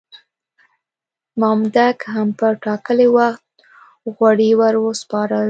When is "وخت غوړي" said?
3.17-4.51